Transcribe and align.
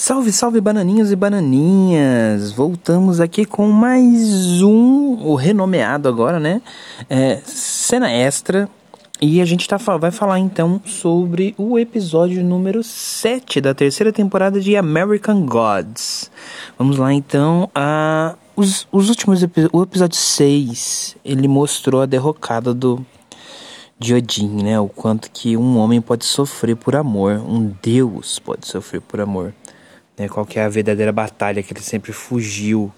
Salve, 0.00 0.30
salve 0.30 0.60
bananinhos 0.60 1.10
e 1.10 1.16
bananinhas! 1.16 2.52
Voltamos 2.52 3.18
aqui 3.20 3.44
com 3.44 3.66
mais 3.68 4.62
um, 4.62 5.26
o 5.26 5.34
renomeado 5.34 6.08
agora, 6.08 6.38
né? 6.38 6.62
É, 7.10 7.42
cena 7.44 8.08
extra. 8.08 8.68
E 9.20 9.40
a 9.40 9.44
gente 9.44 9.68
tá, 9.68 9.76
vai 9.76 10.12
falar 10.12 10.38
então 10.38 10.80
sobre 10.86 11.52
o 11.58 11.76
episódio 11.76 12.44
número 12.44 12.80
7 12.84 13.60
da 13.60 13.74
terceira 13.74 14.12
temporada 14.12 14.60
de 14.60 14.76
American 14.76 15.44
Gods. 15.44 16.30
Vamos 16.78 16.96
lá 16.96 17.12
então. 17.12 17.68
A, 17.74 18.36
os, 18.54 18.86
os 18.92 19.08
últimos 19.08 19.42
O 19.72 19.82
episódio 19.82 20.16
6 20.16 21.16
ele 21.24 21.48
mostrou 21.48 22.02
a 22.02 22.06
derrocada 22.06 22.72
do 22.72 23.04
de 23.98 24.14
Odin, 24.14 24.62
né? 24.62 24.78
O 24.78 24.88
quanto 24.88 25.28
que 25.28 25.56
um 25.56 25.76
homem 25.76 26.00
pode 26.00 26.24
sofrer 26.24 26.76
por 26.76 26.94
amor, 26.94 27.32
um 27.32 27.74
deus 27.82 28.38
pode 28.38 28.64
sofrer 28.64 29.00
por 29.00 29.20
amor. 29.20 29.52
Né? 30.18 30.28
Qual 30.28 30.44
que 30.44 30.58
é 30.58 30.64
a 30.64 30.68
verdadeira 30.68 31.12
batalha 31.12 31.62
que 31.62 31.72
ele 31.72 31.80
sempre 31.80 32.12
fugiu, 32.12 32.92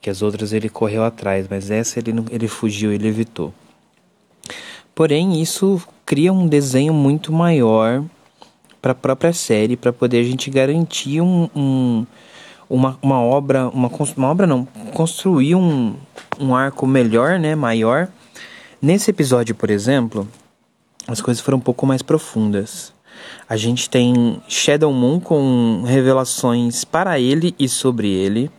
que 0.00 0.10
as 0.10 0.22
outras 0.22 0.52
ele 0.52 0.68
correu 0.68 1.02
atrás, 1.02 1.46
mas 1.48 1.70
essa 1.70 1.98
ele, 1.98 2.12
ele 2.30 2.46
fugiu, 2.46 2.92
ele 2.92 3.08
evitou. 3.08 3.52
Porém, 4.94 5.40
isso 5.40 5.80
cria 6.04 6.32
um 6.32 6.46
desenho 6.46 6.92
muito 6.92 7.32
maior 7.32 8.04
para 8.82 8.92
a 8.92 8.94
própria 8.94 9.32
série, 9.32 9.76
para 9.76 9.92
poder 9.92 10.20
a 10.20 10.24
gente 10.24 10.50
garantir 10.50 11.20
um, 11.20 11.48
um, 11.54 12.06
uma, 12.68 12.98
uma 13.00 13.20
obra, 13.20 13.68
uma, 13.68 13.90
uma 14.16 14.28
obra 14.28 14.46
não, 14.46 14.64
construir 14.94 15.54
um, 15.54 15.96
um 16.38 16.54
arco 16.54 16.86
melhor, 16.86 17.38
né, 17.38 17.54
maior. 17.54 18.08
Nesse 18.80 19.10
episódio, 19.10 19.54
por 19.54 19.70
exemplo, 19.70 20.28
as 21.06 21.20
coisas 21.20 21.42
foram 21.42 21.58
um 21.58 21.60
pouco 21.60 21.86
mais 21.86 22.02
profundas. 22.02 22.92
A 23.48 23.56
gente 23.56 23.88
tem 23.88 24.40
Shadow 24.48 24.92
Moon 24.92 25.20
com 25.20 25.82
revelações 25.86 26.84
para 26.84 27.18
ele 27.18 27.54
e 27.58 27.68
sobre 27.68 28.08
ele. 28.08 28.50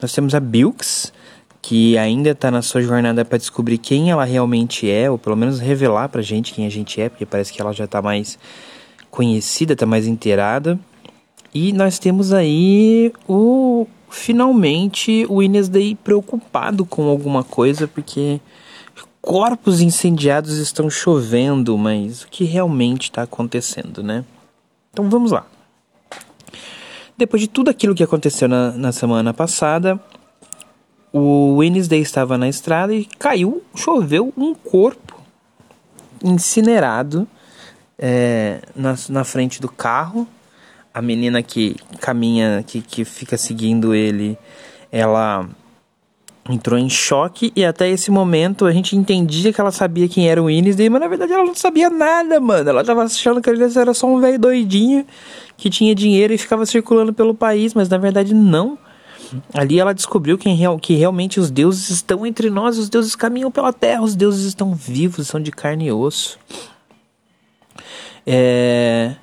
Nós 0.00 0.12
temos 0.12 0.34
a 0.34 0.40
Bilks, 0.40 1.12
que 1.60 1.98
ainda 1.98 2.30
está 2.30 2.50
na 2.50 2.62
sua 2.62 2.80
jornada 2.80 3.24
para 3.24 3.38
descobrir 3.38 3.78
quem 3.78 4.10
ela 4.10 4.24
realmente 4.24 4.90
é, 4.90 5.10
ou 5.10 5.18
pelo 5.18 5.36
menos 5.36 5.60
revelar 5.60 6.08
para 6.08 6.20
a 6.20 6.24
gente 6.24 6.54
quem 6.54 6.66
a 6.66 6.70
gente 6.70 7.00
é, 7.00 7.08
porque 7.08 7.26
parece 7.26 7.52
que 7.52 7.60
ela 7.60 7.72
já 7.72 7.84
está 7.84 8.00
mais 8.00 8.38
conhecida, 9.10 9.74
está 9.74 9.84
mais 9.84 10.06
inteirada. 10.06 10.78
E 11.52 11.72
nós 11.72 11.98
temos 11.98 12.32
aí 12.32 13.12
o 13.28 13.86
finalmente 14.08 15.24
o 15.28 15.40
Day 15.68 15.96
preocupado 16.02 16.84
com 16.84 17.08
alguma 17.08 17.44
coisa, 17.44 17.86
porque 17.86 18.40
corpos 19.20 19.80
incendiados 19.80 20.56
estão 20.56 20.88
chovendo, 20.88 21.76
mas 21.76 22.22
o 22.22 22.28
que 22.28 22.44
realmente 22.44 23.04
está 23.04 23.22
acontecendo, 23.22 24.02
né? 24.02 24.24
Então 24.92 25.08
vamos 25.08 25.30
lá. 25.30 25.46
Depois 27.16 27.42
de 27.42 27.48
tudo 27.48 27.68
aquilo 27.68 27.94
que 27.94 28.02
aconteceu 28.02 28.48
na, 28.48 28.72
na 28.72 28.92
semana 28.92 29.34
passada, 29.34 30.00
o 31.12 31.56
Wednesday 31.56 32.00
estava 32.00 32.38
na 32.38 32.48
estrada 32.48 32.94
e 32.94 33.04
caiu, 33.04 33.62
choveu 33.74 34.32
um 34.36 34.54
corpo 34.54 35.20
incinerado 36.22 37.28
é, 37.98 38.60
na, 38.74 38.94
na 39.08 39.24
frente 39.24 39.60
do 39.60 39.68
carro. 39.68 40.26
A 40.92 41.02
menina 41.02 41.42
que 41.42 41.76
caminha, 42.00 42.64
que, 42.66 42.80
que 42.80 43.04
fica 43.04 43.36
seguindo 43.36 43.94
ele, 43.94 44.36
ela 44.90 45.48
entrou 46.52 46.78
em 46.78 46.88
choque 46.88 47.52
e 47.54 47.64
até 47.64 47.88
esse 47.88 48.10
momento 48.10 48.66
a 48.66 48.72
gente 48.72 48.96
entendia 48.96 49.52
que 49.52 49.60
ela 49.60 49.70
sabia 49.70 50.08
quem 50.08 50.28
era 50.28 50.42
o 50.42 50.46
Wednesday, 50.46 50.88
mas 50.88 51.00
na 51.00 51.08
verdade 51.08 51.32
ela 51.32 51.44
não 51.44 51.54
sabia 51.54 51.88
nada, 51.90 52.40
mano. 52.40 52.68
Ela 52.68 52.84
tava 52.84 53.02
achando 53.04 53.40
que 53.40 53.48
ele 53.48 53.62
era 53.62 53.94
só 53.94 54.06
um 54.06 54.20
velho 54.20 54.38
doidinho 54.38 55.06
que 55.56 55.70
tinha 55.70 55.94
dinheiro 55.94 56.32
e 56.32 56.38
ficava 56.38 56.64
circulando 56.66 57.12
pelo 57.12 57.34
país, 57.34 57.74
mas 57.74 57.88
na 57.88 57.98
verdade 57.98 58.34
não. 58.34 58.78
Ali 59.54 59.78
ela 59.78 59.94
descobriu 59.94 60.36
que, 60.36 60.48
que 60.80 60.94
realmente 60.94 61.38
os 61.38 61.50
deuses 61.50 61.90
estão 61.90 62.26
entre 62.26 62.50
nós, 62.50 62.78
os 62.78 62.88
deuses 62.88 63.14
caminham 63.14 63.50
pela 63.50 63.72
terra, 63.72 64.02
os 64.02 64.16
deuses 64.16 64.46
estão 64.46 64.74
vivos, 64.74 65.28
são 65.28 65.40
de 65.40 65.50
carne 65.50 65.86
e 65.86 65.92
osso. 65.92 66.38
É... 68.26 69.14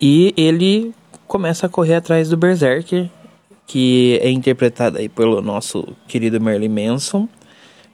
E 0.00 0.34
ele 0.36 0.92
começa 1.26 1.66
a 1.66 1.68
correr 1.68 1.94
atrás 1.94 2.28
do 2.28 2.36
Berserker, 2.36 3.08
que 3.66 4.18
é 4.22 4.30
interpretado 4.30 4.98
aí 4.98 5.08
pelo 5.08 5.40
nosso 5.40 5.86
querido 6.06 6.40
Merlin 6.40 6.68
Manson, 6.68 7.28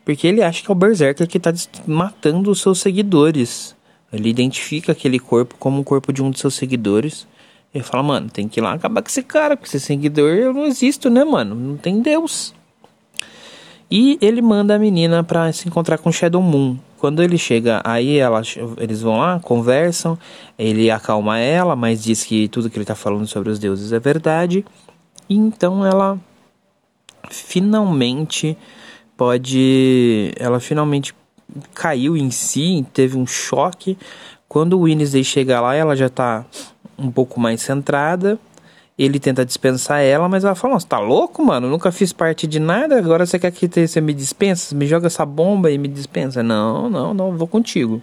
porque 0.04 0.26
ele 0.26 0.42
acha 0.42 0.62
que 0.62 0.70
é 0.70 0.72
o 0.72 0.74
Berserker 0.74 1.26
que 1.26 1.38
está 1.38 1.52
matando 1.86 2.50
os 2.50 2.60
seus 2.60 2.80
seguidores. 2.80 3.76
Ele 4.12 4.28
identifica 4.28 4.92
aquele 4.92 5.18
corpo 5.18 5.54
como 5.58 5.80
o 5.80 5.84
corpo 5.84 6.12
de 6.12 6.22
um 6.22 6.30
de 6.30 6.40
seus 6.40 6.54
seguidores. 6.54 7.28
Ele 7.72 7.84
fala, 7.84 8.02
mano, 8.02 8.28
tem 8.28 8.48
que 8.48 8.58
ir 8.58 8.62
lá 8.62 8.72
acabar 8.72 9.02
com 9.02 9.08
esse 9.08 9.22
cara, 9.22 9.56
porque 9.56 9.68
esse 9.68 9.86
seguidor 9.86 10.30
eu 10.30 10.52
não 10.52 10.66
existo, 10.66 11.08
né, 11.08 11.24
mano? 11.24 11.54
Não 11.54 11.76
tem 11.76 12.02
Deus. 12.02 12.52
E 13.88 14.18
ele 14.20 14.40
manda 14.40 14.74
a 14.74 14.78
menina 14.78 15.22
para 15.22 15.52
se 15.52 15.68
encontrar 15.68 15.98
com 15.98 16.10
Shadow 16.10 16.42
Moon. 16.42 16.76
Quando 16.98 17.22
ele 17.22 17.38
chega, 17.38 17.80
aí 17.82 18.18
ela, 18.18 18.42
eles 18.78 19.00
vão 19.00 19.18
lá, 19.18 19.40
conversam, 19.40 20.18
ele 20.58 20.90
acalma 20.90 21.38
ela, 21.38 21.74
mas 21.74 22.02
diz 22.02 22.24
que 22.24 22.46
tudo 22.48 22.68
que 22.68 22.78
ele 22.78 22.84
tá 22.84 22.94
falando 22.94 23.26
sobre 23.26 23.50
os 23.50 23.58
deuses 23.58 23.92
é 23.92 23.98
verdade. 23.98 24.64
E 25.30 25.36
então 25.36 25.86
ela 25.86 26.18
finalmente 27.30 28.58
pode. 29.16 30.32
Ela 30.36 30.58
finalmente 30.58 31.14
caiu 31.72 32.16
em 32.16 32.32
si, 32.32 32.84
teve 32.92 33.16
um 33.16 33.24
choque. 33.24 33.96
Quando 34.48 34.76
o 34.76 34.80
Wednesday 34.80 35.22
chega 35.22 35.60
lá, 35.60 35.76
ela 35.76 35.94
já 35.94 36.08
tá 36.08 36.44
um 36.98 37.12
pouco 37.12 37.38
mais 37.38 37.62
centrada. 37.62 38.36
Ele 38.98 39.20
tenta 39.20 39.46
dispensar 39.46 40.00
ela, 40.00 40.28
mas 40.28 40.42
ela 40.42 40.56
fala: 40.56 40.78
Você 40.78 40.88
tá 40.88 40.98
louco, 40.98 41.44
mano? 41.44 41.70
Nunca 41.70 41.92
fiz 41.92 42.12
parte 42.12 42.48
de 42.48 42.58
nada. 42.58 42.98
Agora 42.98 43.24
você 43.24 43.38
quer 43.38 43.52
que 43.52 43.68
você 43.86 44.00
me 44.00 44.12
dispensa? 44.12 44.74
Me 44.74 44.84
joga 44.84 45.06
essa 45.06 45.24
bomba 45.24 45.70
e 45.70 45.78
me 45.78 45.86
dispensa? 45.86 46.42
Não, 46.42 46.90
não, 46.90 47.14
não, 47.14 47.36
vou 47.36 47.46
contigo. 47.46 48.02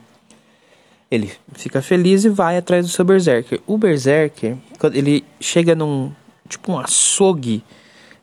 Ele 1.11 1.29
fica 1.53 1.81
feliz 1.81 2.23
e 2.23 2.29
vai 2.29 2.57
atrás 2.57 2.85
do 2.85 2.91
seu 2.91 3.03
Berserker. 3.03 3.59
O 3.67 3.77
Berserker, 3.77 4.55
quando 4.79 4.95
ele 4.95 5.23
chega 5.39 5.75
num, 5.75 6.11
tipo 6.47 6.71
um 6.71 6.79
açougue. 6.79 7.63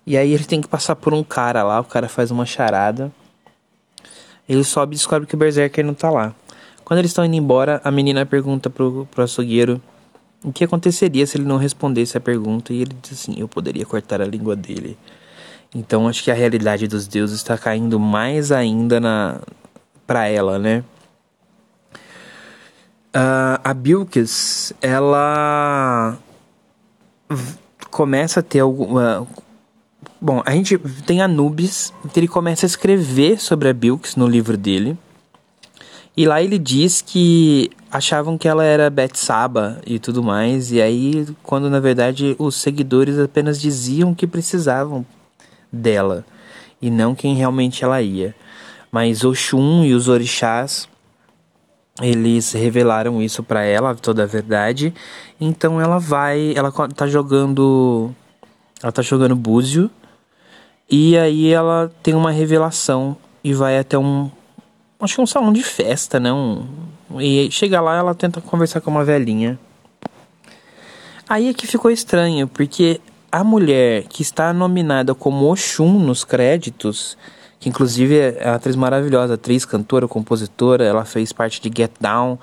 E 0.07 0.17
aí 0.17 0.33
ele 0.33 0.45
tem 0.45 0.61
que 0.61 0.69
passar 0.69 0.97
por 0.97 1.15
um 1.15 1.23
cara 1.23 1.63
lá, 1.63 1.81
o 1.81 1.85
cara 1.85 2.09
faz 2.09 2.31
uma 2.31 2.45
charada. 2.45 3.13
Ele 4.49 4.65
sobe 4.65 4.95
e 4.95 4.99
descobre 4.99 5.27
que 5.27 5.35
o 5.35 5.39
Berserker 5.39 5.85
não 5.85 5.95
tá 5.95 6.11
lá. 6.11 6.35
Quando 6.85 6.99
eles 6.99 7.11
estão 7.11 7.25
indo 7.25 7.37
embora, 7.37 7.81
a 7.83 7.91
menina 7.91 8.27
pergunta 8.27 8.69
pro, 8.69 9.09
pro 9.11 9.25
açougueiro 9.25 9.81
o 10.45 10.53
que 10.53 10.63
aconteceria 10.63 11.27
se 11.27 11.39
ele 11.39 11.47
não 11.47 11.57
respondesse 11.57 12.19
a 12.19 12.21
pergunta. 12.21 12.73
E 12.73 12.83
ele 12.83 12.95
diz 13.03 13.13
assim: 13.13 13.35
Eu 13.39 13.49
poderia 13.49 13.87
cortar 13.87 14.21
a 14.21 14.27
língua 14.27 14.55
dele. 14.55 14.99
Então 15.75 16.07
acho 16.07 16.23
que 16.23 16.31
a 16.31 16.35
realidade 16.35 16.87
dos 16.87 17.09
deuses 17.09 17.39
está 17.39 17.57
caindo 17.59 17.99
mais 17.99 18.53
ainda 18.53 19.01
na 19.01 19.41
para 20.07 20.29
ela, 20.29 20.59
né? 20.59 20.85
Uh, 23.17 23.59
a 23.65 23.73
Bilkis, 23.73 24.73
ela 24.83 26.19
começa 27.95 28.41
a 28.41 28.43
ter 28.43 28.59
alguma. 28.59 29.25
Bom, 30.21 30.43
a 30.45 30.51
gente 30.51 30.77
tem 31.07 31.23
Anubis, 31.23 31.93
que 32.13 32.19
ele 32.19 32.27
começa 32.27 32.67
a 32.67 32.69
escrever 32.69 33.41
sobre 33.41 33.69
a 33.69 33.73
Bilks 33.73 34.17
no 34.17 34.27
livro 34.27 34.57
dele. 34.57 34.99
E 36.17 36.27
lá 36.27 36.43
ele 36.43 36.59
diz 36.59 37.01
que 37.01 37.71
achavam 37.93 38.37
que 38.37 38.49
ela 38.49 38.65
era 38.65 38.91
Betsaba 38.91 39.81
e 39.87 40.01
tudo 40.01 40.25
mais, 40.25 40.73
e 40.73 40.83
aí 40.83 41.27
quando 41.43 41.71
na 41.71 41.79
verdade 41.79 42.35
os 42.37 42.57
seguidores 42.57 43.17
apenas 43.17 43.61
diziam 43.61 44.13
que 44.13 44.27
precisavam 44.27 45.07
dela 45.73 46.25
e 46.83 46.91
não 46.91 47.15
quem 47.15 47.37
realmente 47.37 47.85
ela 47.85 48.03
ia. 48.03 48.35
Mas 48.91 49.25
Oxum 49.25 49.85
e 49.85 49.95
os 49.95 50.09
orixás 50.09 50.89
eles 52.03 52.53
revelaram 52.53 53.23
isso 53.23 53.43
para 53.43 53.63
ela, 53.63 53.95
toda 53.95 54.25
a 54.25 54.27
verdade. 54.27 54.93
Então 55.41 55.81
ela 55.81 55.99
vai, 55.99 56.53
ela 56.57 56.73
tá 56.73 57.07
jogando, 57.07 58.13
ela 58.83 58.93
tá 58.93 59.03
jogando 59.03 59.37
búzio 59.37 59.91
e 60.91 61.17
aí 61.17 61.53
ela 61.53 61.93
tem 62.03 62.15
uma 62.15 62.31
revelação 62.31 63.17
e 63.43 63.55
vai 63.55 63.79
até 63.79 63.97
um, 63.97 64.31
acho 65.01 65.15
que 65.15 65.21
um 65.21 65.27
salão 65.27 65.53
de 65.53 65.63
festa, 65.63 66.19
né? 66.19 66.33
Um, 66.33 66.67
e 67.19 67.51
chega 67.51 67.81
lá, 67.81 67.97
ela 67.97 68.15
tenta 68.15 68.41
conversar 68.41 68.81
com 68.81 68.91
uma 68.91 69.05
velhinha. 69.05 69.59
Aí 71.29 71.49
é 71.49 71.55
que 71.55 71.67
ficou 71.67 71.91
estranho, 71.91 72.49
porque 72.49 73.01
a 73.31 73.43
mulher 73.43 74.05
que 74.05 74.23
está 74.23 74.53
nominada 74.53 75.15
como 75.15 75.51
Oxum 75.51 75.99
nos 75.99 76.25
créditos 76.25 77.17
que 77.65 77.71
inclusive 77.71 78.15
é 78.15 78.45
uma 78.45 78.57
atriz 78.57 78.77
maravilhosa, 78.77 79.35
atriz, 79.35 79.65
cantora, 79.65 80.07
compositora, 80.07 80.85
ela 80.85 81.03
fez 81.07 81.33
parte 81.33 81.63
de 81.63 81.75
Get 81.75 81.93
Down 81.99 82.39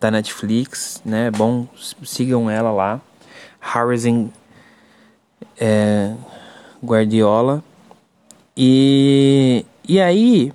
da 0.00 0.10
Netflix, 0.10 1.00
né? 1.04 1.30
Bom, 1.30 1.68
sigam 2.02 2.50
ela 2.50 2.72
lá. 2.72 3.00
Harrison 3.60 4.30
é, 5.56 6.12
Guardiola. 6.84 7.62
E, 8.56 9.64
e 9.88 10.00
aí 10.00 10.52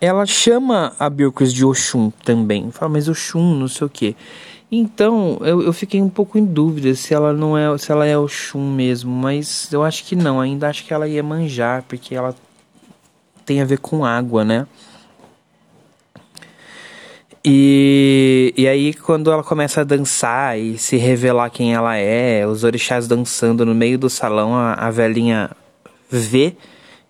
ela 0.00 0.24
chama 0.26 0.92
a 0.96 1.10
Bilquis 1.10 1.52
de 1.52 1.64
Oxum 1.64 2.12
também. 2.24 2.70
Fala, 2.70 2.92
mas 2.92 3.08
Oxum, 3.08 3.56
não 3.56 3.66
sei 3.66 3.84
o 3.84 3.90
que. 3.90 4.14
Então, 4.70 5.38
eu, 5.40 5.60
eu 5.60 5.72
fiquei 5.72 6.00
um 6.00 6.08
pouco 6.08 6.38
em 6.38 6.44
dúvida 6.44 6.94
se 6.94 7.12
ela 7.12 7.32
não 7.32 7.58
é, 7.58 7.76
se 7.76 7.90
ela 7.90 8.06
é 8.06 8.16
o 8.16 8.28
Shun 8.28 8.72
mesmo, 8.72 9.10
mas 9.10 9.72
eu 9.72 9.82
acho 9.82 10.04
que 10.04 10.14
não, 10.14 10.40
ainda 10.40 10.68
acho 10.68 10.84
que 10.84 10.94
ela 10.94 11.08
ia 11.08 11.20
manjar, 11.20 11.82
porque 11.88 12.14
ela 12.14 12.32
tem 13.50 13.60
a 13.60 13.64
ver 13.64 13.78
com 13.78 14.04
água, 14.04 14.44
né? 14.44 14.64
E, 17.44 18.54
e 18.56 18.68
aí, 18.68 18.94
quando 18.94 19.32
ela 19.32 19.42
começa 19.42 19.80
a 19.80 19.84
dançar 19.84 20.56
e 20.56 20.78
se 20.78 20.96
revelar 20.96 21.50
quem 21.50 21.74
ela 21.74 21.96
é, 21.96 22.46
os 22.46 22.62
orixás 22.62 23.08
dançando 23.08 23.66
no 23.66 23.74
meio 23.74 23.98
do 23.98 24.08
salão, 24.08 24.54
a, 24.54 24.74
a 24.74 24.88
velhinha 24.88 25.50
vê 26.08 26.54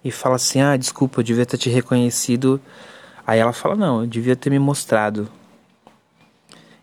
e 0.03 0.11
fala 0.11 0.37
assim: 0.37 0.63
Ah, 0.63 0.79
desculpa, 0.79 1.21
eu 1.21 1.25
devia 1.25 1.45
ter 1.45 1.59
te 1.59 1.69
reconhecido. 1.69 2.59
Aí 3.27 3.39
ela 3.39 3.53
fala: 3.53 3.77
Não, 3.77 4.01
eu 4.01 4.07
devia 4.07 4.35
ter 4.35 4.49
me 4.49 4.59
mostrado. 4.59 5.29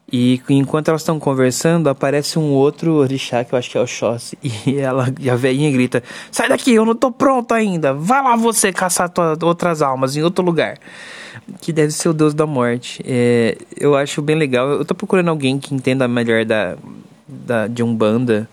E 0.10 0.42
enquanto 0.50 0.88
elas 0.88 1.02
estão 1.02 1.20
conversando, 1.20 1.90
aparece 1.90 2.40
um 2.40 2.52
outro 2.52 2.94
orixá, 2.94 3.44
que 3.44 3.54
eu 3.54 3.60
acho 3.60 3.70
que 3.70 3.78
é 3.78 3.82
o 3.82 3.86
Xossi, 3.86 4.38
e, 4.66 4.78
ela, 4.78 5.14
e 5.20 5.30
a 5.30 5.36
velhinha 5.36 5.70
grita: 5.70 6.02
Sai 6.32 6.48
daqui, 6.48 6.74
eu 6.74 6.86
não 6.86 6.96
tô 6.96 7.12
pronto 7.12 7.54
ainda. 7.54 7.94
Vai 7.94 8.24
lá 8.24 8.36
você 8.36 8.72
caçar 8.72 9.10
tua, 9.10 9.38
outras 9.44 9.82
almas 9.82 10.16
em 10.16 10.24
outro 10.24 10.44
lugar. 10.44 10.78
Que 11.62 11.74
deve 11.74 11.92
ser 11.92 12.10
o 12.10 12.14
deus 12.14 12.34
da 12.34 12.46
morte. 12.46 13.02
É, 13.06 13.58
eu 13.76 13.96
acho 13.96 14.22
bem 14.22 14.36
legal. 14.36 14.70
Eu 14.70 14.86
tô 14.86 14.96
procurando 14.96 15.30
alguém 15.30 15.60
que 15.60 15.76
entenda 15.76 16.08
melhor 16.08 16.46
da, 16.46 16.78
da, 17.28 17.68
de 17.68 17.84
Umbanda 17.84 18.50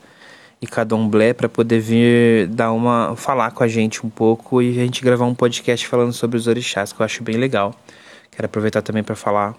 e 0.60 0.66
Cadomblé 0.66 1.32
para 1.32 1.48
poder 1.48 1.78
vir 1.78 2.48
dar 2.48 2.72
uma. 2.72 3.14
falar 3.16 3.52
com 3.52 3.62
a 3.62 3.68
gente 3.68 4.04
um 4.04 4.10
pouco 4.10 4.60
e 4.60 4.70
a 4.80 4.84
gente 4.84 5.02
gravar 5.02 5.24
um 5.24 5.34
podcast 5.34 5.86
falando 5.86 6.12
sobre 6.12 6.36
os 6.36 6.48
orixás, 6.48 6.92
que 6.92 7.00
eu 7.00 7.04
acho 7.04 7.22
bem 7.22 7.36
legal. 7.36 7.74
Quero 8.32 8.46
aproveitar 8.46 8.82
também 8.82 9.02
para 9.04 9.14
falar 9.14 9.54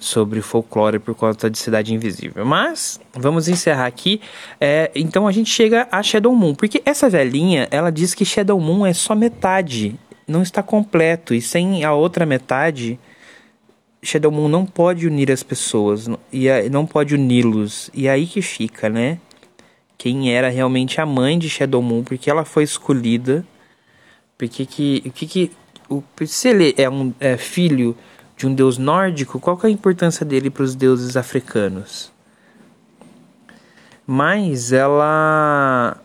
sobre 0.00 0.40
folclore 0.40 0.98
por 0.98 1.14
conta 1.14 1.48
de 1.48 1.58
Cidade 1.58 1.94
Invisível. 1.94 2.44
Mas 2.44 2.98
vamos 3.12 3.46
encerrar 3.46 3.86
aqui. 3.86 4.20
É, 4.60 4.90
então 4.94 5.28
a 5.28 5.32
gente 5.32 5.50
chega 5.50 5.86
a 5.92 6.02
Shadow 6.02 6.34
Moon, 6.34 6.54
porque 6.54 6.82
essa 6.84 7.08
velhinha 7.08 7.68
ela 7.70 7.92
diz 7.92 8.14
que 8.14 8.24
Shadow 8.24 8.58
Moon 8.58 8.84
é 8.86 8.94
só 8.94 9.14
metade, 9.14 9.94
não 10.26 10.42
está 10.42 10.62
completo 10.62 11.34
e 11.34 11.40
sem 11.40 11.84
a 11.84 11.92
outra 11.92 12.24
metade 12.26 12.98
Shadow 14.02 14.32
Moon 14.32 14.48
não 14.48 14.64
pode 14.64 15.06
unir 15.06 15.30
as 15.30 15.42
pessoas 15.42 16.08
e 16.32 16.48
não 16.70 16.86
pode 16.86 17.14
uni-los 17.14 17.90
e 17.92 18.08
aí 18.08 18.26
que 18.26 18.40
fica, 18.40 18.88
né? 18.88 19.18
Quem 19.98 20.32
era 20.32 20.48
realmente 20.48 21.00
a 21.00 21.04
mãe 21.04 21.38
de 21.38 21.50
Shadow 21.50 21.82
Moon, 21.82 22.02
porque 22.02 22.30
ela 22.30 22.44
foi 22.44 22.64
escolhida, 22.64 23.44
porque 24.38 24.64
que, 24.64 25.10
que, 25.10 25.26
que 25.26 25.50
o, 25.90 26.02
se 26.26 26.48
ele 26.48 26.74
é 26.78 26.88
um 26.88 27.12
é 27.20 27.36
filho 27.36 27.94
de 28.40 28.46
um 28.46 28.54
deus 28.54 28.78
nórdico, 28.78 29.38
qual 29.38 29.60
é 29.62 29.66
a 29.66 29.70
importância 29.70 30.24
dele 30.24 30.48
para 30.48 30.62
os 30.62 30.74
deuses 30.74 31.14
africanos? 31.14 32.10
Mas 34.06 34.72
ela. 34.72 35.98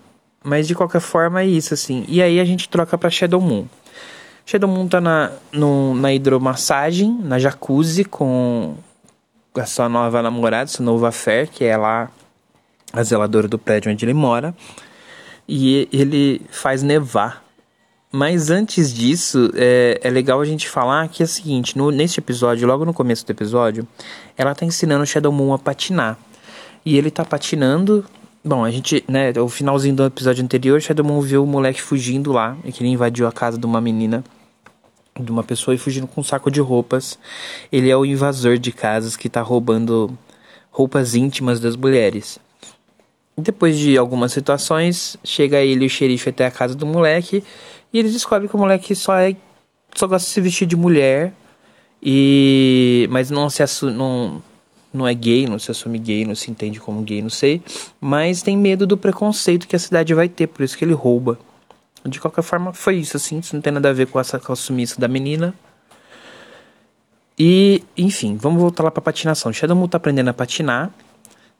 Mas 0.43 0.67
de 0.67 0.75
qualquer 0.75 0.99
forma 0.99 1.39
é 1.39 1.45
isso, 1.45 1.73
assim. 1.73 2.03
E 2.09 2.21
aí 2.21 2.37
a 2.41 2.43
gente 2.43 2.67
troca 2.67 2.97
para 2.97 3.09
Shadow 3.09 3.39
Moon. 3.39 3.65
Shadow 4.45 4.69
Moon 4.69 4.85
tá 4.85 4.99
na, 4.99 5.31
no, 5.49 5.95
na 5.95 6.13
hidromassagem, 6.13 7.17
na 7.23 7.39
jacuzzi, 7.39 8.03
com 8.03 8.75
a 9.55 9.65
sua 9.65 9.87
nova 9.87 10.21
namorada, 10.21 10.67
sua 10.67 10.83
nova 10.85 11.13
fé, 11.13 11.47
que 11.47 11.63
é 11.63 11.77
lá 11.77 12.11
a 12.91 13.01
zeladora 13.01 13.47
do 13.47 13.57
prédio 13.57 13.89
onde 13.89 14.03
ele 14.03 14.13
mora. 14.13 14.53
E 15.47 15.87
ele 15.89 16.41
faz 16.51 16.83
nevar 16.83 17.44
mas 18.15 18.49
antes 18.49 18.93
disso, 18.93 19.51
é, 19.55 19.99
é, 20.01 20.09
legal 20.09 20.39
a 20.39 20.45
gente 20.45 20.69
falar 20.69 21.09
que 21.09 21.21
é 21.21 21.25
o 21.25 21.27
seguinte: 21.27 21.77
no, 21.77 21.91
neste 21.91 22.21
episódio, 22.21 22.65
logo 22.65 22.85
no 22.85 22.93
começo 22.93 23.25
do 23.25 23.31
episódio, 23.31 23.85
ela 24.37 24.55
tá 24.55 24.65
ensinando 24.65 25.03
o 25.03 25.05
Shadow 25.05 25.33
Moon 25.33 25.53
a 25.53 25.59
patinar. 25.59 26.17
E 26.85 26.97
ele 26.97 27.11
tá 27.11 27.25
patinando. 27.25 28.05
Bom, 28.41 28.63
a 28.63 28.71
gente, 28.71 29.03
né, 29.05 29.33
o 29.37 29.49
finalzinho 29.49 29.95
do 29.95 30.05
episódio 30.05 30.41
anterior, 30.41 30.79
Shadow 30.79 31.05
Moon 31.05 31.19
viu 31.19 31.43
o 31.43 31.47
moleque 31.47 31.81
fugindo 31.81 32.31
lá, 32.31 32.55
que 32.73 32.81
ele 32.81 32.89
invadiu 32.89 33.27
a 33.27 33.33
casa 33.33 33.57
de 33.57 33.65
uma 33.65 33.81
menina, 33.81 34.23
de 35.19 35.29
uma 35.29 35.43
pessoa 35.43 35.75
e 35.75 35.77
fugindo 35.77 36.07
com 36.07 36.21
um 36.21 36.23
saco 36.23 36.49
de 36.49 36.61
roupas. 36.61 37.19
Ele 37.69 37.89
é 37.89 37.97
o 37.97 38.05
invasor 38.05 38.57
de 38.57 38.71
casas 38.71 39.17
que 39.17 39.27
tá 39.27 39.41
roubando 39.41 40.17
roupas 40.71 41.15
íntimas 41.15 41.59
das 41.59 41.75
mulheres. 41.75 42.39
Depois 43.37 43.77
de 43.77 43.97
algumas 43.97 44.31
situações, 44.31 45.17
chega 45.21 45.59
ele 45.59 45.83
e 45.83 45.87
o 45.87 45.89
xerife 45.89 46.29
até 46.29 46.45
a 46.45 46.51
casa 46.51 46.73
do 46.73 46.85
moleque 46.85 47.43
e 47.95 47.99
eles 47.99 48.11
descobrem 48.11 48.49
que 48.49 48.55
o 48.57 48.59
moleque 48.59 48.93
só 48.93 49.15
é 49.15 49.37
só 49.95 50.05
gosta 50.05 50.27
de 50.27 50.33
se 50.33 50.41
vestir 50.41 50.67
de 50.67 50.75
mulher 50.75 51.31
e 52.03 53.07
mas 53.09 53.31
não 53.31 53.49
se 53.49 53.63
assu... 53.63 53.89
não 53.89 54.43
não 54.93 55.07
é 55.07 55.13
gay, 55.13 55.45
não 55.45 55.57
se 55.57 55.71
assume 55.71 55.97
gay, 55.97 56.25
não 56.25 56.35
se 56.35 56.51
entende 56.51 56.79
como 56.79 57.01
gay, 57.01 57.21
não 57.21 57.29
sei, 57.29 57.61
mas 57.99 58.41
tem 58.41 58.57
medo 58.57 58.85
do 58.85 58.97
preconceito 58.97 59.67
que 59.67 59.75
a 59.75 59.79
cidade 59.79 60.13
vai 60.13 60.29
ter, 60.29 60.47
por 60.47 60.63
isso 60.63 60.77
que 60.77 60.85
ele 60.85 60.93
rouba. 60.93 61.37
De 62.05 62.19
qualquer 62.19 62.43
forma, 62.43 62.71
foi 62.71 62.97
isso 62.97 63.17
assim, 63.17 63.39
isso 63.39 63.53
não 63.55 63.61
tem 63.61 63.73
nada 63.73 63.89
a 63.89 63.93
ver 63.93 64.07
com 64.07 64.19
essa 64.19 64.39
com 64.39 64.53
da 64.97 65.07
menina. 65.09 65.53
E, 67.37 67.83
enfim, 67.97 68.37
vamos 68.37 68.61
voltar 68.61 68.83
lá 68.83 68.91
para 68.91 69.01
patinação. 69.01 69.51
Shadow 69.51 69.75
Moon 69.75 69.89
tá 69.89 69.97
aprendendo 69.97 70.29
a 70.29 70.33
patinar 70.33 70.91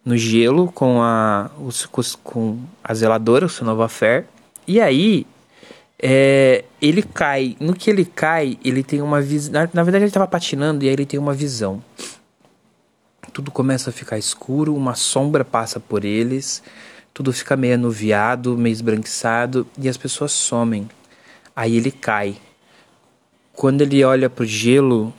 no 0.06 0.16
gelo 0.16 0.72
com 0.72 1.02
a 1.02 1.52
os, 1.60 1.86
com 2.24 2.60
a 2.82 2.94
zeladora, 2.94 3.48
o 3.48 3.50
seu 3.50 3.66
nova 3.66 3.90
Fair. 3.90 4.28
E 4.66 4.80
aí 4.80 5.28
é, 6.08 6.66
ele 6.80 7.02
cai. 7.02 7.58
No 7.60 7.74
que 7.74 7.90
ele 7.90 8.06
cai, 8.06 8.60
ele 8.64 8.84
tem 8.84 9.02
uma 9.02 9.20
visão. 9.20 9.52
Na, 9.52 9.68
na, 9.74 9.82
verdade, 9.82 10.04
ele 10.04 10.10
estava 10.10 10.28
patinando 10.28 10.86
e 10.86 10.88
aí 10.88 10.94
ele 10.94 11.06
tem 11.06 11.20
uma 11.20 11.34
visão. 11.34 11.84
Tudo 13.34 13.50
começa 13.50 13.90
a 13.90 13.94
ficar 13.94 14.20
escuro, 14.20 14.76
uma 14.76 14.94
sombra 14.94 15.44
passa 15.44 15.80
por 15.80 16.06
eles, 16.06 16.62
tudo 17.12 17.34
fica 17.34 17.58
meio 17.58 17.74
anuviado, 17.74 18.56
meio 18.56 18.72
esbranquiçado 18.72 19.66
e 19.80 19.90
as 19.90 19.98
pessoas 19.98 20.32
somem. 20.32 20.88
Aí 21.56 21.76
ele 21.76 21.90
cai. 21.90 22.38
Quando 23.52 23.82
ele 23.82 24.04
olha 24.04 24.30
pro 24.30 24.46
gelo, 24.46 25.12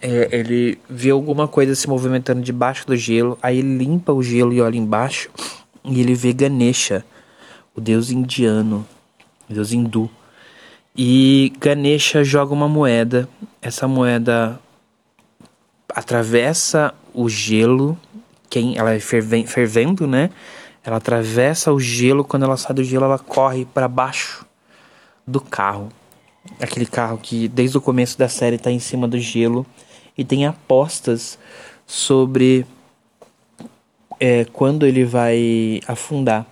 é, 0.00 0.28
ele 0.30 0.78
vê 0.88 1.10
alguma 1.10 1.48
coisa 1.48 1.74
se 1.74 1.88
movimentando 1.88 2.42
debaixo 2.42 2.86
do 2.86 2.94
gelo. 2.94 3.36
Aí 3.42 3.58
ele 3.58 3.76
limpa 3.76 4.12
o 4.12 4.22
gelo 4.22 4.52
e 4.52 4.60
olha 4.60 4.76
embaixo 4.76 5.30
e 5.84 6.00
ele 6.00 6.14
vê 6.14 6.32
Ganesha, 6.32 7.04
o 7.74 7.80
deus 7.80 8.12
indiano 8.12 8.86
deus 9.52 9.72
hindu. 9.72 10.10
E 10.96 11.52
Ganesha 11.58 12.22
joga 12.22 12.52
uma 12.52 12.68
moeda. 12.68 13.28
Essa 13.60 13.88
moeda 13.88 14.60
atravessa 15.94 16.94
o 17.14 17.28
gelo, 17.28 17.98
quem 18.50 18.76
ela 18.76 18.92
é 18.92 19.00
fervendo, 19.00 20.06
né? 20.06 20.30
Ela 20.84 20.96
atravessa 20.96 21.72
o 21.72 21.78
gelo, 21.78 22.24
quando 22.24 22.44
ela 22.44 22.56
sai 22.56 22.74
do 22.74 22.82
gelo, 22.82 23.04
ela 23.04 23.18
corre 23.18 23.64
para 23.64 23.86
baixo 23.86 24.44
do 25.26 25.40
carro. 25.40 25.88
Aquele 26.60 26.86
carro 26.86 27.18
que 27.18 27.46
desde 27.48 27.78
o 27.78 27.80
começo 27.80 28.18
da 28.18 28.28
série 28.28 28.56
está 28.56 28.70
em 28.70 28.80
cima 28.80 29.06
do 29.06 29.18
gelo 29.18 29.64
e 30.18 30.24
tem 30.24 30.44
apostas 30.44 31.38
sobre 31.86 32.66
é, 34.18 34.44
quando 34.46 34.86
ele 34.86 35.04
vai 35.04 35.80
afundar. 35.86 36.46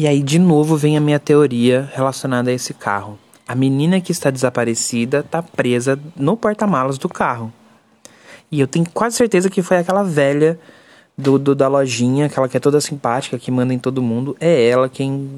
E 0.00 0.06
aí, 0.06 0.22
de 0.22 0.38
novo, 0.38 0.78
vem 0.78 0.96
a 0.96 1.00
minha 1.00 1.18
teoria 1.18 1.86
relacionada 1.92 2.48
a 2.48 2.54
esse 2.54 2.72
carro. 2.72 3.18
A 3.46 3.54
menina 3.54 4.00
que 4.00 4.12
está 4.12 4.30
desaparecida 4.30 5.18
está 5.18 5.42
presa 5.42 6.00
no 6.16 6.38
porta-malas 6.38 6.96
do 6.96 7.06
carro. 7.06 7.52
E 8.50 8.60
eu 8.60 8.66
tenho 8.66 8.86
quase 8.94 9.18
certeza 9.18 9.50
que 9.50 9.60
foi 9.60 9.76
aquela 9.76 10.02
velha 10.02 10.58
do, 11.18 11.38
do, 11.38 11.54
da 11.54 11.68
lojinha, 11.68 12.24
aquela 12.24 12.48
que 12.48 12.56
é 12.56 12.60
toda 12.60 12.80
simpática, 12.80 13.38
que 13.38 13.50
manda 13.50 13.74
em 13.74 13.78
todo 13.78 14.00
mundo. 14.00 14.34
É 14.40 14.70
ela 14.70 14.88
quem 14.88 15.28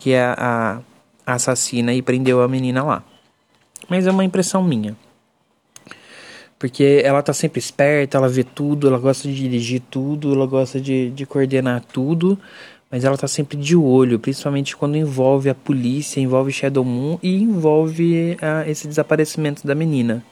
que 0.00 0.10
é 0.10 0.24
a, 0.24 0.80
a 1.24 1.34
assassina 1.34 1.94
e 1.94 2.02
prendeu 2.02 2.42
a 2.42 2.48
menina 2.48 2.82
lá. 2.82 3.04
Mas 3.88 4.08
é 4.08 4.10
uma 4.10 4.24
impressão 4.24 4.60
minha. 4.60 4.96
Porque 6.58 7.00
ela 7.04 7.22
tá 7.22 7.32
sempre 7.32 7.60
esperta, 7.60 8.18
ela 8.18 8.28
vê 8.28 8.42
tudo, 8.42 8.88
ela 8.88 8.98
gosta 8.98 9.28
de 9.28 9.36
dirigir 9.36 9.80
tudo, 9.88 10.34
ela 10.34 10.48
gosta 10.48 10.80
de, 10.80 11.10
de 11.10 11.24
coordenar 11.24 11.84
tudo, 11.92 12.36
mas 12.90 13.04
ela 13.04 13.16
tá 13.16 13.28
sempre 13.28 13.56
de 13.56 13.76
olho, 13.76 14.18
principalmente 14.18 14.76
quando 14.76 14.96
envolve 14.96 15.48
a 15.48 15.54
polícia, 15.54 16.20
envolve 16.20 16.50
Shadow 16.50 16.84
Moon 16.84 17.18
e 17.22 17.36
envolve 17.36 18.36
uh, 18.42 18.68
esse 18.68 18.88
desaparecimento 18.88 19.64
da 19.66 19.74
menina. 19.74 20.24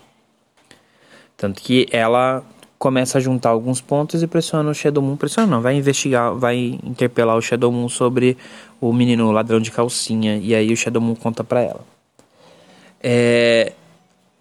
Tanto 1.36 1.62
que 1.62 1.86
ela 1.92 2.44
começa 2.76 3.18
a 3.18 3.20
juntar 3.20 3.50
alguns 3.50 3.80
pontos 3.80 4.22
e 4.22 4.26
pressiona 4.26 4.70
o 4.70 4.74
Shadow 4.74 5.02
Moon, 5.02 5.16
pressiona 5.16 5.46
não, 5.48 5.60
vai 5.60 5.76
investigar, 5.76 6.34
vai 6.34 6.78
interpelar 6.82 7.36
o 7.36 7.42
Shadow 7.42 7.70
Moon 7.70 7.88
sobre 7.88 8.36
o 8.80 8.92
menino 8.92 9.30
ladrão 9.30 9.60
de 9.60 9.70
calcinha, 9.70 10.36
e 10.36 10.54
aí 10.54 10.72
o 10.72 10.76
Shadow 10.76 11.00
Moon 11.00 11.14
conta 11.14 11.44
pra 11.44 11.60
ela. 11.60 11.84
É... 13.00 13.72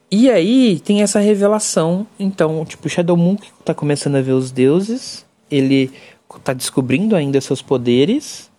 E 0.10 0.30
aí 0.32 0.80
tem 0.80 1.02
essa 1.02 1.20
revelação, 1.20 2.08
então, 2.18 2.64
tipo, 2.66 2.88
o 2.88 2.90
Shadow 2.90 3.18
Moon 3.18 3.38
tá 3.64 3.74
começando 3.74 4.16
a 4.16 4.22
ver 4.22 4.32
os 4.32 4.52
deuses, 4.52 5.26
ele 5.52 5.92
está 6.36 6.54
descobrindo 6.54 7.16
ainda 7.16 7.40
seus 7.40 7.62
poderes, 7.62 8.52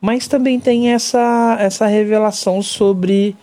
mas 0.00 0.28
também 0.28 0.60
tem 0.60 0.92
essa, 0.92 1.56
essa 1.58 1.86
revelação 1.86 2.62
sobre 2.62 3.34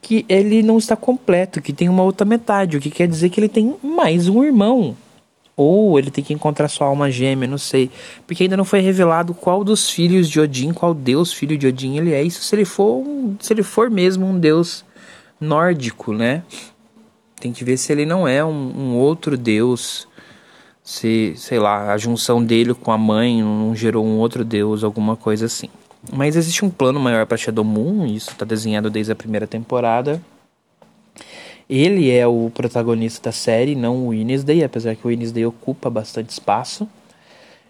que 0.00 0.26
ele 0.28 0.62
não 0.62 0.78
está 0.78 0.96
completo, 0.96 1.62
que 1.62 1.72
tem 1.72 1.88
uma 1.88 2.02
outra 2.02 2.24
metade, 2.24 2.76
o 2.76 2.80
que 2.80 2.90
quer 2.90 3.06
dizer 3.06 3.30
que 3.30 3.38
ele 3.38 3.48
tem 3.48 3.76
mais 3.82 4.28
um 4.28 4.42
irmão. 4.42 4.96
Ou 5.56 5.98
ele 5.98 6.10
tem 6.10 6.24
que 6.24 6.32
encontrar 6.32 6.66
sua 6.68 6.86
alma 6.86 7.10
gêmea, 7.10 7.46
não 7.46 7.58
sei. 7.58 7.90
Porque 8.26 8.42
ainda 8.42 8.56
não 8.56 8.64
foi 8.64 8.80
revelado 8.80 9.34
qual 9.34 9.62
dos 9.62 9.90
filhos 9.90 10.28
de 10.28 10.40
Odin, 10.40 10.72
qual 10.72 10.94
deus 10.94 11.32
filho 11.32 11.56
de 11.56 11.66
Odin 11.66 11.98
ele 11.98 12.12
é. 12.12 12.22
Isso 12.22 12.42
se 12.42 12.54
ele 12.54 12.64
for, 12.64 13.04
se 13.38 13.52
ele 13.52 13.62
for 13.62 13.90
mesmo 13.90 14.26
um 14.26 14.38
deus 14.38 14.84
nórdico, 15.40 16.12
né? 16.12 16.42
Tem 17.38 17.52
que 17.52 17.64
ver 17.64 17.76
se 17.76 17.92
ele 17.92 18.06
não 18.06 18.26
é 18.26 18.44
um, 18.44 18.50
um 18.50 18.96
outro 18.96 19.36
deus. 19.36 20.08
Se, 20.82 21.34
sei 21.36 21.58
lá, 21.58 21.92
a 21.92 21.98
junção 21.98 22.44
dele 22.44 22.74
com 22.74 22.90
a 22.90 22.98
mãe 22.98 23.42
não 23.42 23.74
gerou 23.74 24.04
um 24.04 24.18
outro 24.18 24.44
deus, 24.44 24.82
alguma 24.82 25.16
coisa 25.16 25.46
assim. 25.46 25.68
Mas 26.12 26.34
existe 26.34 26.64
um 26.64 26.70
plano 26.70 26.98
maior 26.98 27.24
para 27.26 27.36
Shadow 27.36 27.64
Moon, 27.64 28.04
isso 28.06 28.30
está 28.30 28.44
desenhado 28.44 28.90
desde 28.90 29.12
a 29.12 29.16
primeira 29.16 29.46
temporada. 29.46 30.20
Ele 31.70 32.10
é 32.10 32.26
o 32.26 32.50
protagonista 32.52 33.30
da 33.30 33.32
série, 33.32 33.76
não 33.76 33.96
o 33.96 34.08
Wednesday, 34.08 34.64
apesar 34.64 34.96
que 34.96 35.06
o 35.06 35.08
Wednesday 35.08 35.46
ocupa 35.46 35.88
bastante 35.88 36.30
espaço. 36.30 36.88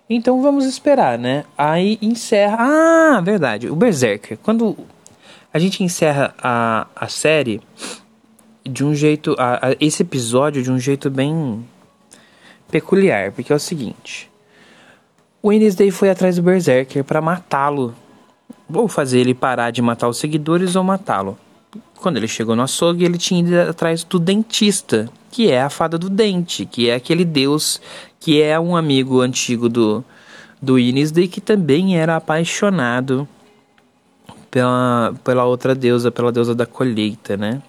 Então 0.08 0.42
vamos 0.42 0.64
esperar, 0.64 1.18
né? 1.18 1.44
Aí 1.56 1.98
encerra. 2.02 2.56
Ah, 2.58 3.20
verdade. 3.20 3.68
O 3.68 3.76
Berserker. 3.76 4.38
Quando 4.42 4.76
a 5.52 5.58
gente 5.58 5.84
encerra 5.84 6.34
a, 6.38 6.86
a 6.96 7.08
série 7.08 7.60
de 8.64 8.84
um 8.84 8.94
jeito. 8.94 9.36
A, 9.38 9.68
a, 9.68 9.76
esse 9.80 10.02
episódio 10.02 10.62
de 10.62 10.70
um 10.70 10.78
jeito 10.78 11.10
bem 11.10 11.64
peculiar, 12.72 13.30
porque 13.30 13.52
é 13.52 13.56
o 13.56 13.60
seguinte. 13.60 14.28
O 15.42 15.48
Wednesday 15.48 15.90
foi 15.90 16.08
atrás 16.08 16.36
do 16.36 16.42
Berserker 16.42 17.04
para 17.04 17.20
matá-lo. 17.20 17.94
Ou 18.72 18.88
fazer 18.88 19.20
ele 19.20 19.34
parar 19.34 19.70
de 19.70 19.82
matar 19.82 20.08
os 20.08 20.16
seguidores 20.16 20.74
ou 20.74 20.82
matá-lo. 20.82 21.38
Quando 21.96 22.16
ele 22.16 22.26
chegou 22.26 22.56
no 22.56 22.62
açougue, 22.62 23.04
ele 23.04 23.18
tinha 23.18 23.40
ido 23.40 23.70
atrás 23.70 24.02
do 24.02 24.18
dentista, 24.18 25.10
que 25.30 25.50
é 25.50 25.62
a 25.62 25.68
fada 25.68 25.98
do 25.98 26.08
dente, 26.08 26.64
que 26.64 26.88
é 26.88 26.94
aquele 26.94 27.24
deus 27.24 27.80
que 28.18 28.40
é 28.40 28.58
um 28.58 28.74
amigo 28.74 29.20
antigo 29.20 29.68
do, 29.68 30.02
do 30.60 30.78
Inisday, 30.78 31.28
que 31.28 31.40
também 31.40 31.98
era 31.98 32.16
apaixonado 32.16 33.28
pela, 34.50 35.14
pela 35.22 35.44
outra 35.44 35.74
deusa, 35.74 36.10
pela 36.10 36.32
deusa 36.32 36.54
da 36.54 36.66
colheita, 36.66 37.36
né? 37.36 37.60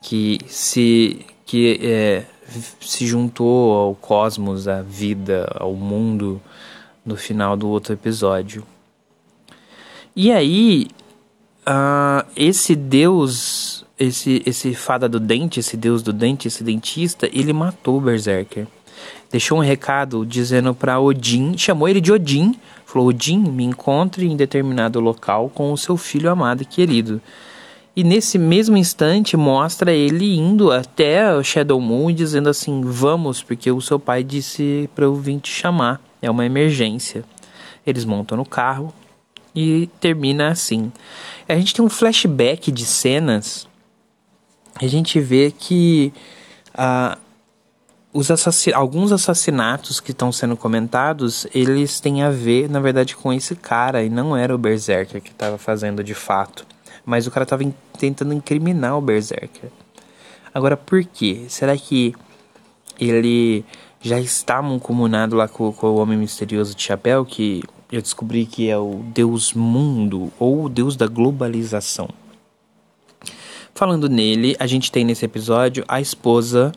Que 0.00 0.38
se, 0.46 1.24
que, 1.46 1.78
é, 1.82 2.24
se 2.80 3.06
juntou 3.06 3.72
ao 3.72 3.94
cosmos, 3.94 4.68
à 4.68 4.82
vida, 4.82 5.50
ao 5.58 5.74
mundo 5.74 6.40
no 7.04 7.16
final 7.16 7.56
do 7.56 7.68
outro 7.68 7.92
episódio. 7.92 8.64
E 10.14 10.30
aí, 10.30 10.88
uh, 11.66 12.26
esse 12.36 12.76
deus, 12.76 13.84
esse, 13.98 14.42
esse 14.44 14.74
fada 14.74 15.08
do 15.08 15.18
dente, 15.18 15.60
esse 15.60 15.76
deus 15.76 16.02
do 16.02 16.12
dente, 16.12 16.48
esse 16.48 16.62
dentista, 16.62 17.28
ele 17.32 17.52
matou 17.52 17.98
o 17.98 18.00
Berserker. 18.00 18.66
Deixou 19.30 19.58
um 19.58 19.62
recado 19.62 20.26
dizendo 20.26 20.74
para 20.74 21.00
Odin, 21.00 21.56
chamou 21.56 21.88
ele 21.88 22.00
de 22.00 22.12
Odin, 22.12 22.54
falou: 22.84 23.08
Odin, 23.08 23.38
me 23.38 23.64
encontre 23.64 24.26
em 24.26 24.36
determinado 24.36 25.00
local 25.00 25.48
com 25.48 25.72
o 25.72 25.78
seu 25.78 25.96
filho 25.96 26.30
amado 26.30 26.62
e 26.62 26.66
querido. 26.66 27.20
E 27.94 28.02
nesse 28.02 28.38
mesmo 28.38 28.76
instante 28.76 29.36
mostra 29.36 29.92
ele 29.92 30.34
indo 30.36 30.72
até 30.72 31.34
o 31.34 31.42
Shadow 31.42 31.80
Moon 31.80 32.12
dizendo 32.12 32.48
assim: 32.48 32.80
Vamos, 32.82 33.42
porque 33.42 33.70
o 33.70 33.80
seu 33.80 34.00
pai 34.00 34.24
disse 34.24 34.88
para 34.94 35.04
eu 35.04 35.14
vir 35.14 35.38
te 35.40 35.50
chamar. 35.50 36.00
É 36.20 36.30
uma 36.30 36.46
emergência. 36.46 37.24
Eles 37.84 38.04
montam 38.04 38.38
no 38.38 38.46
carro, 38.46 38.94
e 39.54 39.88
termina 40.00 40.48
assim. 40.48 40.92
A 41.48 41.54
gente 41.54 41.74
tem 41.74 41.84
um 41.84 41.90
flashback 41.90 42.70
de 42.70 42.84
cenas. 42.84 43.68
A 44.76 44.86
gente 44.86 45.20
vê 45.20 45.50
que 45.50 46.12
uh, 46.74 47.18
os 48.12 48.28
alguns 48.74 49.12
assassinatos 49.12 50.00
que 50.00 50.12
estão 50.12 50.32
sendo 50.32 50.56
comentados, 50.56 51.46
eles 51.54 52.00
têm 52.00 52.22
a 52.22 52.30
ver, 52.30 52.68
na 52.68 52.80
verdade, 52.80 53.16
com 53.16 53.32
esse 53.32 53.54
cara. 53.54 54.02
E 54.02 54.08
não 54.08 54.36
era 54.36 54.54
o 54.54 54.58
Berserker 54.58 55.20
que 55.20 55.30
estava 55.30 55.58
fazendo 55.58 56.02
de 56.02 56.14
fato. 56.14 56.66
Mas 57.04 57.26
o 57.26 57.30
cara 57.30 57.44
estava 57.44 57.64
in 57.64 57.74
tentando 57.98 58.32
incriminar 58.32 58.96
o 58.96 59.00
Berserker. 59.00 59.70
Agora, 60.54 60.76
por 60.76 61.04
quê? 61.04 61.46
Será 61.48 61.76
que 61.76 62.14
ele 62.98 63.64
já 64.00 64.20
está 64.20 64.60
mancomunado 64.60 65.36
lá 65.36 65.46
com, 65.46 65.72
com 65.72 65.86
o 65.86 65.96
Homem 65.96 66.18
Misterioso 66.18 66.74
de 66.74 66.82
Chapéu, 66.82 67.24
que 67.24 67.62
eu 67.90 68.02
descobri 68.02 68.46
que 68.46 68.68
é 68.68 68.76
o 68.76 69.00
Deus 69.14 69.52
Mundo 69.52 70.32
ou 70.38 70.64
o 70.64 70.68
Deus 70.68 70.96
da 70.96 71.06
globalização. 71.06 72.08
Falando 73.74 74.08
nele, 74.08 74.56
a 74.58 74.66
gente 74.66 74.90
tem 74.90 75.04
nesse 75.04 75.24
episódio 75.24 75.84
a 75.86 76.00
esposa, 76.00 76.72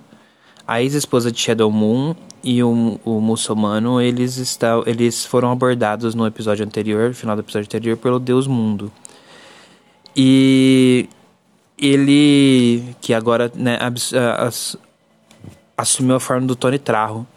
a 0.68 0.82
ex-esposa 0.82 1.32
de 1.32 1.40
Shadow 1.40 1.72
Moon 1.72 2.16
e 2.44 2.62
o, 2.64 3.00
o 3.04 3.20
muçulmano, 3.20 4.00
eles, 4.00 4.38
estão, 4.38 4.84
eles 4.86 5.26
foram 5.26 5.52
abordados 5.52 6.14
no 6.14 6.28
episódio 6.28 6.66
anterior, 6.66 7.10
no 7.10 7.16
final 7.16 7.36
do 7.36 7.42
episódio 7.42 7.68
anterior, 7.68 7.98
pelo 7.98 8.20
Deus 8.20 8.46
Mundo. 8.46 8.92
E 10.16 11.10
ele, 11.78 12.96
que 13.02 13.14
agora 13.14 13.52
né, 13.54 13.78
assumiu 15.78 16.16
a 16.16 16.20
forma 16.20 16.48
do 16.48 16.56
Tony 16.56 16.80
Trarro. 16.80 17.28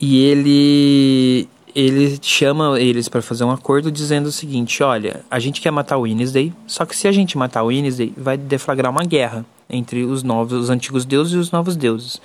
E 0.00 0.24
ele 0.24 1.48
ele 1.74 2.18
chama 2.20 2.80
eles 2.80 3.08
para 3.08 3.22
fazer 3.22 3.44
um 3.44 3.50
acordo 3.50 3.90
dizendo 3.90 4.26
o 4.26 4.32
seguinte: 4.32 4.82
olha, 4.82 5.24
a 5.30 5.38
gente 5.38 5.60
quer 5.60 5.70
matar 5.70 5.96
o 5.96 6.02
Wednesday, 6.02 6.52
só 6.66 6.84
que 6.84 6.96
se 6.96 7.06
a 7.06 7.12
gente 7.12 7.38
matar 7.38 7.62
o 7.62 7.66
Wednesday, 7.66 8.12
vai 8.16 8.36
deflagrar 8.36 8.90
uma 8.90 9.04
guerra 9.04 9.44
entre 9.68 10.04
os 10.04 10.22
novos, 10.22 10.52
os 10.54 10.70
antigos 10.70 11.04
deuses 11.04 11.34
e 11.34 11.36
os 11.36 11.52
novos 11.52 11.76
deuses. 11.76 12.20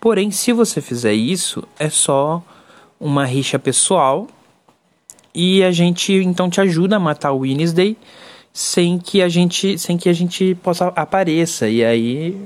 Porém, 0.00 0.30
se 0.30 0.52
você 0.52 0.80
fizer 0.80 1.14
isso, 1.14 1.64
é 1.78 1.88
só 1.88 2.42
uma 3.00 3.24
rixa 3.24 3.58
pessoal 3.58 4.28
e 5.34 5.62
a 5.62 5.70
gente 5.70 6.12
então 6.12 6.50
te 6.50 6.60
ajuda 6.60 6.96
a 6.96 7.00
matar 7.00 7.32
o 7.32 7.38
Wednesday 7.40 7.96
sem 8.52 8.98
que 8.98 9.22
a 9.22 9.28
gente 9.28 9.78
sem 9.78 9.96
que 9.96 10.08
a 10.08 10.12
gente 10.12 10.54
possa 10.56 10.88
apareça 10.88 11.68
e 11.68 11.84
aí 11.84 12.38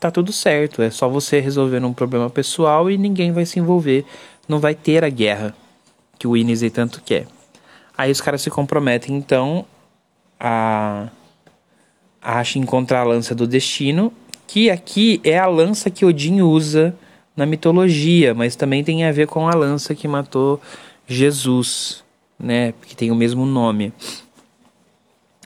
tá 0.00 0.10
tudo 0.10 0.32
certo. 0.32 0.82
É 0.82 0.90
só 0.90 1.08
você 1.08 1.38
resolver 1.38 1.84
um 1.84 1.92
problema 1.92 2.28
pessoal 2.28 2.90
e 2.90 2.98
ninguém 2.98 3.30
vai 3.30 3.46
se 3.46 3.60
envolver, 3.60 4.04
não 4.48 4.58
vai 4.58 4.74
ter 4.74 5.04
a 5.04 5.08
guerra 5.08 5.54
que 6.18 6.26
o 6.26 6.36
Inizei 6.36 6.70
tanto 6.70 7.00
quer. 7.04 7.26
Aí 7.96 8.10
os 8.10 8.20
caras 8.20 8.42
se 8.42 8.50
comprometem 8.50 9.14
então 9.14 9.64
a, 10.40 11.08
a 12.20 12.42
encontrar 12.56 13.02
a 13.02 13.04
lança 13.04 13.32
do 13.32 13.46
destino, 13.46 14.12
que 14.46 14.70
aqui 14.70 15.20
é 15.22 15.38
a 15.38 15.46
lança 15.46 15.88
que 15.88 16.04
Odin 16.04 16.40
usa 16.42 16.94
na 17.36 17.46
mitologia, 17.46 18.34
mas 18.34 18.56
também 18.56 18.82
tem 18.82 19.04
a 19.04 19.12
ver 19.12 19.28
com 19.28 19.48
a 19.48 19.54
lança 19.54 19.94
que 19.94 20.08
matou 20.08 20.60
Jesus, 21.06 22.01
né? 22.42 22.74
Que 22.86 22.96
tem 22.96 23.10
o 23.10 23.14
mesmo 23.14 23.46
nome. 23.46 23.92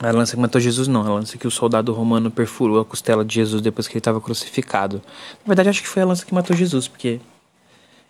A 0.00 0.10
lança 0.10 0.34
que 0.34 0.42
matou 0.42 0.60
Jesus 0.60 0.88
não, 0.88 1.02
a 1.02 1.14
lança 1.14 1.38
que 1.38 1.46
o 1.46 1.50
soldado 1.50 1.92
romano 1.92 2.30
perfurou 2.30 2.80
a 2.80 2.84
costela 2.84 3.24
de 3.24 3.34
Jesus 3.34 3.62
depois 3.62 3.86
que 3.86 3.94
ele 3.94 4.00
estava 4.00 4.20
crucificado. 4.20 5.00
Na 5.44 5.48
verdade, 5.48 5.68
acho 5.68 5.82
que 5.82 5.88
foi 5.88 6.02
a 6.02 6.06
lança 6.06 6.24
que 6.24 6.34
matou 6.34 6.54
Jesus, 6.54 6.86
porque 6.86 7.18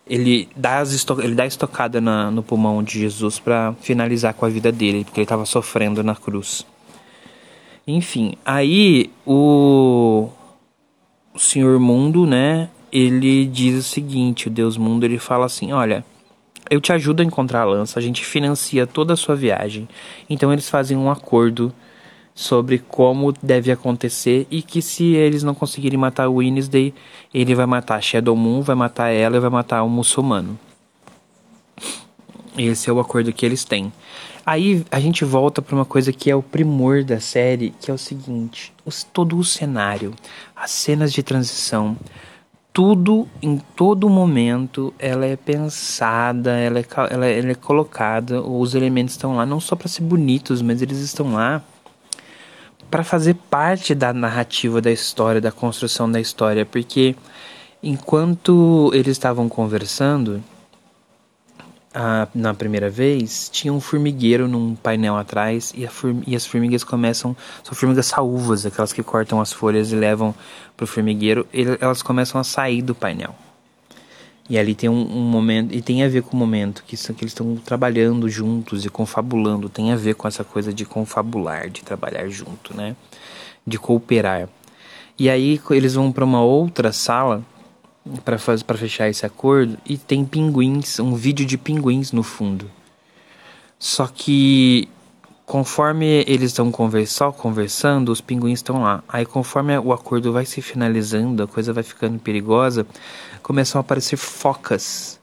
ele 0.05 0.49
dá, 0.55 0.79
as 0.79 1.05
ele 1.19 1.35
dá 1.35 1.43
a 1.43 1.47
estocada 1.47 2.01
na, 2.01 2.29
no 2.29 2.43
pulmão 2.43 2.83
de 2.83 2.99
Jesus 2.99 3.39
para 3.39 3.73
finalizar 3.81 4.33
com 4.33 4.45
a 4.45 4.49
vida 4.49 4.71
dele, 4.71 5.05
porque 5.05 5.19
ele 5.19 5.25
estava 5.25 5.45
sofrendo 5.45 6.03
na 6.03 6.15
cruz. 6.15 6.65
Enfim, 7.85 8.35
aí 8.45 9.09
o, 9.25 10.27
o 11.33 11.39
Senhor 11.39 11.79
Mundo, 11.79 12.25
né, 12.25 12.69
ele 12.91 13.45
diz 13.45 13.79
o 13.79 13.83
seguinte, 13.83 14.47
o 14.47 14.51
Deus 14.51 14.75
Mundo, 14.75 15.05
ele 15.05 15.17
fala 15.17 15.45
assim, 15.45 15.71
olha, 15.71 16.03
eu 16.69 16.81
te 16.81 16.91
ajudo 16.91 17.21
a 17.21 17.25
encontrar 17.25 17.61
a 17.61 17.65
lança, 17.65 17.99
a 17.99 18.01
gente 18.01 18.25
financia 18.25 18.85
toda 18.85 19.13
a 19.13 19.17
sua 19.17 19.35
viagem. 19.35 19.87
Então 20.29 20.51
eles 20.51 20.69
fazem 20.69 20.97
um 20.97 21.09
acordo 21.09 21.73
sobre 22.33 22.77
como 22.77 23.33
deve 23.41 23.71
acontecer 23.71 24.45
e 24.51 24.61
que 24.61 24.81
se 24.81 25.15
eles 25.15 25.41
não 25.41 25.55
conseguirem 25.55 25.97
matar 25.97 26.27
o 26.27 26.35
Wednesday, 26.35 26.93
ele 27.33 27.55
vai 27.55 27.65
matar 27.65 28.01
Shadow 28.01 28.35
Moon, 28.35 28.61
vai 28.61 28.75
matar 28.75 29.09
ela 29.09 29.37
e 29.37 29.39
vai 29.39 29.49
matar 29.49 29.81
o 29.83 29.89
muçulmano. 29.89 30.57
Esse 32.55 32.89
é 32.89 32.93
o 32.93 32.99
acordo 32.99 33.33
que 33.33 33.45
eles 33.45 33.63
têm. 33.63 33.91
Aí 34.45 34.85
a 34.89 34.99
gente 34.99 35.25
volta 35.25 35.61
para 35.61 35.75
uma 35.75 35.83
coisa 35.83 36.13
que 36.13 36.31
é 36.31 36.35
o 36.35 36.41
primor 36.41 37.03
da 37.03 37.19
série, 37.19 37.73
que 37.81 37.91
é 37.91 37.93
o 37.93 37.97
seguinte: 37.97 38.71
os, 38.85 39.03
todo 39.03 39.37
o 39.37 39.43
cenário, 39.43 40.13
as 40.55 40.71
cenas 40.71 41.11
de 41.11 41.21
transição, 41.21 41.97
tudo 42.77 43.27
em 43.41 43.57
todo 43.57 44.07
momento 44.07 44.93
ela 44.99 45.25
é 45.25 45.35
pensada, 45.35 46.51
ela 46.51 46.77
é, 46.77 46.85
ela, 47.09 47.25
ela 47.25 47.49
é 47.49 47.55
colocada, 47.55 48.39
os 48.39 48.75
elementos 48.75 49.15
estão 49.15 49.35
lá 49.35 49.47
não 49.47 49.59
só 49.59 49.75
para 49.75 49.87
ser 49.87 50.03
bonitos, 50.03 50.61
mas 50.61 50.79
eles 50.79 50.99
estão 50.99 51.33
lá 51.33 51.63
para 52.91 53.03
fazer 53.03 53.33
parte 53.49 53.95
da 53.95 54.13
narrativa 54.13 54.79
da 54.79 54.91
história, 54.91 55.41
da 55.41 55.51
construção 55.51 56.11
da 56.11 56.21
história, 56.21 56.67
porque 56.67 57.15
enquanto 57.81 58.91
eles 58.93 59.13
estavam 59.13 59.49
conversando 59.49 60.43
na 62.33 62.53
primeira 62.53 62.89
vez, 62.89 63.49
tinha 63.51 63.73
um 63.73 63.79
formigueiro 63.79 64.47
num 64.47 64.75
painel 64.75 65.15
atrás 65.15 65.73
e, 65.75 65.87
e, 66.27 66.35
as 66.35 66.45
formigas 66.45 66.83
começam, 66.83 67.35
são 67.63 67.73
formigas 67.73 68.05
saúvas, 68.05 68.65
aquelas 68.65 68.93
que 68.93 69.01
cortam 69.01 69.41
as 69.41 69.51
folhas 69.51 69.91
e 69.91 69.95
levam 69.95 70.35
para 70.75 70.83
o 70.83 70.87
formigueiro, 70.87 71.47
elas 71.79 72.03
começam 72.03 72.39
a 72.39 72.43
sair 72.43 72.81
do 72.81 72.93
painel. 72.93 73.33
E 74.49 74.57
ali 74.57 74.75
tem 74.75 74.89
um, 74.89 75.01
um, 75.01 75.21
momento, 75.21 75.73
e 75.73 75.81
tem 75.81 76.03
a 76.03 76.07
ver 76.07 76.21
com 76.21 76.35
o 76.35 76.39
momento 76.39 76.83
que, 76.87 76.95
que 76.95 77.23
eles 77.23 77.31
estão 77.31 77.57
trabalhando 77.57 78.29
juntos 78.29 78.85
e 78.85 78.89
confabulando, 78.89 79.67
tem 79.67 79.91
a 79.91 79.95
ver 79.95 80.15
com 80.15 80.27
essa 80.27 80.43
coisa 80.43 80.71
de 80.71 80.85
confabular, 80.85 81.69
de 81.69 81.83
trabalhar 81.83 82.29
junto, 82.29 82.75
né? 82.75 82.95
De 83.65 83.77
cooperar. 83.77 84.47
E 85.19 85.29
aí 85.29 85.59
eles 85.71 85.95
vão 85.95 86.11
para 86.11 86.23
uma 86.23 86.41
outra 86.41 86.93
sala 86.93 87.43
para 88.23 88.77
fechar 88.77 89.09
esse 89.09 89.25
acordo 89.25 89.77
e 89.85 89.97
tem 89.97 90.25
pinguins, 90.25 90.99
um 90.99 91.15
vídeo 91.15 91.45
de 91.45 91.57
pinguins 91.57 92.11
no 92.11 92.23
fundo. 92.23 92.69
Só 93.79 94.07
que 94.07 94.87
conforme 95.45 96.25
eles 96.27 96.51
estão 96.51 96.71
conversando, 96.71 97.33
conversando, 97.33 98.11
os 98.11 98.19
pinguins 98.19 98.59
estão 98.59 98.81
lá. 98.81 99.03
Aí 99.07 99.25
conforme 99.25 99.77
o 99.77 99.93
acordo 99.93 100.33
vai 100.33 100.45
se 100.45 100.61
finalizando, 100.61 101.43
a 101.43 101.47
coisa 101.47 101.71
vai 101.71 101.83
ficando 101.83 102.19
perigosa, 102.19 102.85
começam 103.41 103.79
a 103.79 103.81
aparecer 103.81 104.17
focas 104.17 105.19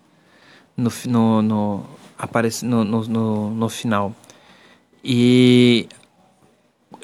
no 0.77 0.91
no 1.07 1.43
no, 1.43 1.85
aparece, 2.19 2.65
no, 2.65 2.85
no, 2.85 3.05
no, 3.05 3.51
no 3.51 3.69
final. 3.69 4.15
E 5.03 5.89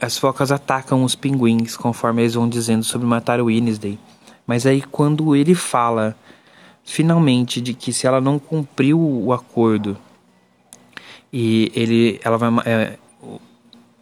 as 0.01 0.17
focas 0.17 0.51
atacam 0.51 1.05
os 1.05 1.15
pinguins 1.15 1.77
conforme 1.77 2.23
eles 2.23 2.35
vão 2.35 2.49
dizendo 2.49 2.83
sobre 2.85 3.07
matar 3.07 3.41
o 3.41 3.47
Wednesday. 3.47 3.99
Mas 4.51 4.67
aí 4.67 4.83
quando 4.83 5.37
ele 5.37 5.55
fala 5.55 6.17
finalmente 6.83 7.61
de 7.61 7.73
que 7.73 7.93
se 7.93 8.05
ela 8.05 8.21
não 8.21 8.37
cumpriu 8.37 9.01
o 9.01 9.33
acordo 9.33 9.97
e 11.33 11.71
ele 11.73 12.21
ela 12.25 12.37
vai 12.37 12.51
é, 12.65 12.99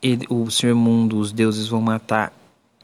ele, 0.02 0.26
o 0.31 0.50
Senhor 0.50 0.75
Mundo, 0.75 1.19
os 1.19 1.33
deuses 1.33 1.69
vão 1.69 1.83
matar 1.83 2.33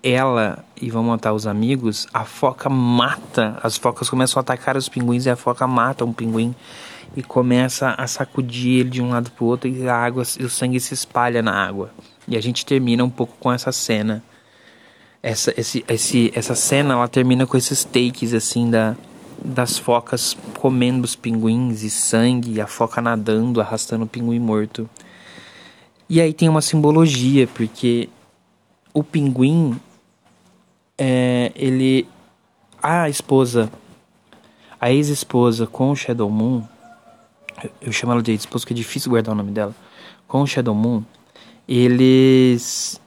ela 0.02 0.62
e 0.78 0.90
vão 0.90 1.04
matar 1.04 1.32
os 1.32 1.46
amigos, 1.46 2.06
a 2.12 2.26
foca 2.26 2.68
mata, 2.68 3.58
as 3.62 3.78
focas 3.78 4.10
começam 4.10 4.38
a 4.38 4.42
atacar 4.42 4.76
os 4.76 4.86
pinguins 4.86 5.24
e 5.24 5.30
a 5.30 5.36
foca 5.36 5.66
mata 5.66 6.04
um 6.04 6.12
pinguim 6.12 6.54
e 7.16 7.22
começa 7.22 7.94
a 7.96 8.06
sacudir 8.06 8.80
ele 8.80 8.90
de 8.90 9.00
um 9.00 9.08
lado 9.08 9.30
para 9.30 9.42
o 9.42 9.46
outro 9.48 9.70
e 9.70 9.88
a 9.88 9.96
água 9.96 10.22
e 10.38 10.44
o 10.44 10.50
sangue 10.50 10.78
se 10.78 10.92
espalha 10.92 11.40
na 11.40 11.66
água. 11.66 11.90
E 12.28 12.36
a 12.36 12.42
gente 12.42 12.66
termina 12.66 13.02
um 13.02 13.08
pouco 13.08 13.34
com 13.40 13.50
essa 13.50 13.72
cena. 13.72 14.22
Essa, 15.26 15.58
esse, 15.58 15.82
esse, 15.88 16.30
essa 16.34 16.54
cena 16.54 16.92
ela 16.92 17.08
termina 17.08 17.46
com 17.46 17.56
esses 17.56 17.82
takes 17.82 18.34
assim 18.34 18.70
da, 18.70 18.94
das 19.42 19.78
focas 19.78 20.36
comendo 20.58 21.06
os 21.06 21.16
pinguins 21.16 21.82
e 21.82 21.88
sangue, 21.88 22.52
e 22.52 22.60
a 22.60 22.66
foca 22.66 23.00
nadando, 23.00 23.58
arrastando 23.58 24.04
o 24.04 24.06
pinguim 24.06 24.38
morto. 24.38 24.86
E 26.10 26.20
aí 26.20 26.34
tem 26.34 26.46
uma 26.46 26.60
simbologia, 26.60 27.46
porque 27.46 28.10
o 28.92 29.02
pinguim, 29.02 29.80
é, 30.98 31.50
ele. 31.56 32.06
A 32.82 33.08
esposa, 33.08 33.72
a 34.78 34.92
ex-esposa 34.92 35.66
com 35.66 35.90
o 35.90 35.96
Shadow 35.96 36.28
Moon, 36.28 36.62
eu 37.80 37.90
chamo 37.92 38.12
ela 38.12 38.22
de 38.22 38.32
ex-esposa 38.32 38.64
porque 38.64 38.74
é 38.74 38.76
difícil 38.76 39.10
guardar 39.10 39.32
o 39.32 39.38
nome 39.38 39.52
dela, 39.52 39.74
com 40.28 40.42
o 40.42 40.46
Shadow 40.46 40.74
Moon, 40.74 41.02
eles. 41.66 43.00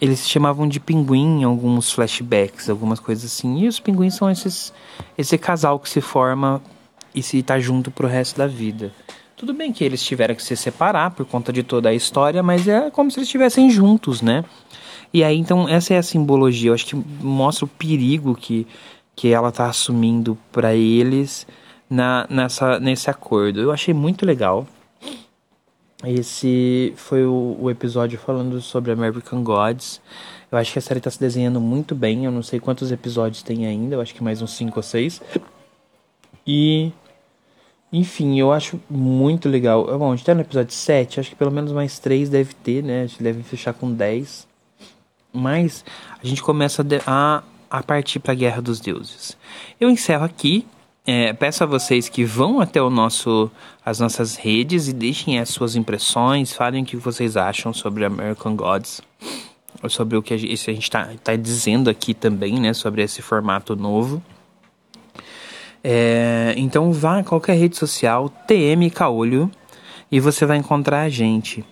Eles 0.00 0.20
se 0.20 0.28
chamavam 0.28 0.68
de 0.68 0.78
pinguim 0.78 1.40
em 1.40 1.44
alguns 1.44 1.90
flashbacks, 1.92 2.68
algumas 2.68 3.00
coisas 3.00 3.24
assim. 3.24 3.60
E 3.60 3.68
os 3.68 3.80
pinguins 3.80 4.14
são 4.14 4.30
esses, 4.30 4.72
esse 5.16 5.38
casal 5.38 5.78
que 5.78 5.88
se 5.88 6.00
forma 6.00 6.62
e 7.14 7.22
se 7.22 7.42
tá 7.42 7.58
junto 7.58 7.90
pro 7.90 8.06
resto 8.06 8.36
da 8.36 8.46
vida. 8.46 8.92
Tudo 9.36 9.52
bem 9.52 9.72
que 9.72 9.84
eles 9.84 10.02
tiveram 10.02 10.34
que 10.34 10.42
se 10.42 10.56
separar 10.56 11.10
por 11.10 11.26
conta 11.26 11.52
de 11.52 11.62
toda 11.62 11.90
a 11.90 11.94
história, 11.94 12.42
mas 12.42 12.66
é 12.68 12.90
como 12.90 13.10
se 13.10 13.18
eles 13.18 13.28
estivessem 13.28 13.70
juntos, 13.70 14.22
né? 14.22 14.44
E 15.12 15.22
aí, 15.22 15.38
então, 15.38 15.68
essa 15.68 15.94
é 15.94 15.98
a 15.98 16.02
simbologia. 16.02 16.70
Eu 16.70 16.74
acho 16.74 16.86
que 16.86 16.96
mostra 17.22 17.64
o 17.64 17.68
perigo 17.68 18.34
que, 18.34 18.66
que 19.14 19.28
ela 19.28 19.52
tá 19.52 19.66
assumindo 19.66 20.36
para 20.50 20.74
eles 20.74 21.46
na, 21.88 22.26
nessa, 22.28 22.80
nesse 22.80 23.10
acordo. 23.10 23.60
Eu 23.60 23.72
achei 23.72 23.94
muito 23.94 24.26
legal. 24.26 24.66
Esse 26.06 26.92
foi 26.96 27.24
o, 27.24 27.56
o 27.60 27.70
episódio 27.70 28.16
falando 28.18 28.60
sobre 28.60 28.92
American 28.92 29.42
Gods. 29.42 30.00
Eu 30.50 30.58
acho 30.58 30.72
que 30.72 30.78
a 30.78 30.82
série 30.82 31.00
tá 31.00 31.10
se 31.10 31.18
desenhando 31.18 31.60
muito 31.60 31.94
bem. 31.94 32.24
Eu 32.24 32.30
não 32.30 32.42
sei 32.42 32.60
quantos 32.60 32.92
episódios 32.92 33.42
tem 33.42 33.66
ainda. 33.66 33.96
Eu 33.96 34.00
acho 34.00 34.14
que 34.14 34.22
mais 34.22 34.40
uns 34.40 34.52
5 34.52 34.78
ou 34.78 34.82
6. 34.82 35.20
E 36.46 36.92
enfim, 37.92 38.38
eu 38.38 38.52
acho 38.52 38.80
muito 38.88 39.48
legal. 39.48 39.86
Bom, 39.98 40.12
a 40.12 40.16
gente 40.16 40.24
tá 40.24 40.34
no 40.34 40.42
episódio 40.42 40.72
7, 40.72 41.20
acho 41.20 41.30
que 41.30 41.36
pelo 41.36 41.50
menos 41.50 41.72
mais 41.72 41.98
3 41.98 42.28
deve 42.28 42.54
ter, 42.54 42.82
né? 42.82 43.02
A 43.02 43.06
gente 43.06 43.22
deve 43.22 43.42
fechar 43.42 43.72
com 43.72 43.92
10. 43.92 44.46
Mas 45.32 45.84
a 46.22 46.26
gente 46.26 46.42
começa 46.42 46.84
a, 47.06 47.42
a 47.70 47.82
partir 47.82 48.20
para 48.20 48.32
a 48.32 48.34
Guerra 48.36 48.62
dos 48.62 48.80
Deuses. 48.80 49.36
Eu 49.80 49.90
encerro 49.90 50.24
aqui. 50.24 50.66
É, 51.06 51.32
peço 51.32 51.62
a 51.62 51.66
vocês 51.66 52.08
que 52.08 52.24
vão 52.24 52.60
até 52.60 52.82
o 52.82 52.90
nosso, 52.90 53.48
as 53.84 54.00
nossas 54.00 54.34
redes 54.34 54.88
e 54.88 54.92
deixem 54.92 55.38
as 55.38 55.50
suas 55.50 55.76
impressões, 55.76 56.52
falem 56.52 56.82
o 56.82 56.86
que 56.86 56.96
vocês 56.96 57.36
acham 57.36 57.72
sobre 57.72 58.04
American 58.04 58.56
Gods, 58.56 59.00
sobre 59.88 60.16
o 60.16 60.22
que 60.22 60.34
a 60.34 60.36
gente 60.36 60.78
está 60.78 61.08
tá 61.22 61.36
dizendo 61.36 61.88
aqui 61.88 62.12
também, 62.12 62.58
né? 62.58 62.74
Sobre 62.74 63.02
esse 63.02 63.22
formato 63.22 63.76
novo. 63.76 64.20
É, 65.84 66.52
então 66.56 66.92
vá 66.92 67.20
a 67.20 67.24
qualquer 67.24 67.56
rede 67.56 67.76
social, 67.76 68.28
TM 68.28 68.90
Caolho, 68.90 69.48
e 70.10 70.18
você 70.18 70.44
vai 70.44 70.56
encontrar 70.56 71.02
a 71.02 71.08
gente. 71.08 71.64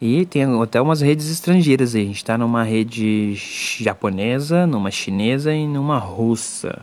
E 0.00 0.26
tem 0.26 0.42
até 0.60 0.80
umas 0.80 1.00
redes 1.00 1.30
estrangeiras 1.30 1.94
aí. 1.94 2.02
A 2.02 2.06
gente 2.06 2.16
está 2.16 2.36
numa 2.36 2.64
rede 2.64 3.34
japonesa, 3.78 4.66
numa 4.66 4.90
chinesa 4.90 5.54
e 5.54 5.68
numa 5.68 5.98
russa. 5.98 6.82